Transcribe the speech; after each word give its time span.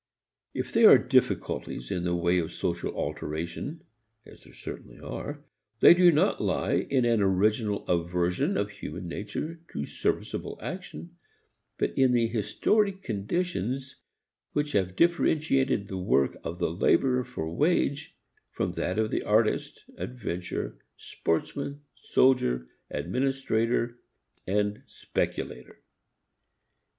If 0.55 0.71
there 0.73 0.89
are 0.89 0.97
difficulties 0.97 1.91
in 1.91 2.05
the 2.05 2.15
way 2.15 2.39
of 2.39 2.51
social 2.51 2.91
alteration 2.95 3.83
as 4.25 4.43
there 4.43 4.53
certainly 4.55 4.97
are 4.99 5.43
they 5.79 5.93
do 5.93 6.11
not 6.11 6.41
lie 6.41 6.87
in 6.89 7.05
an 7.05 7.21
original 7.21 7.85
aversion 7.85 8.57
of 8.57 8.71
human 8.71 9.07
nature 9.07 9.59
to 9.73 9.85
serviceable 9.85 10.57
action, 10.59 11.17
but 11.77 11.95
in 11.95 12.13
the 12.13 12.25
historic 12.27 13.03
conditions 13.03 13.97
which 14.53 14.71
have 14.71 14.95
differentiated 14.95 15.87
the 15.87 15.99
work 15.99 16.35
of 16.43 16.57
the 16.57 16.71
laborer 16.71 17.23
for 17.23 17.53
wage 17.55 18.17
from 18.49 18.71
that 18.71 18.97
of 18.97 19.11
the 19.11 19.21
artist, 19.21 19.83
adventurer, 19.99 20.79
sportsman, 20.97 21.83
soldier, 21.93 22.65
administrator 22.89 23.99
and 24.47 24.81
speculator. 24.87 25.83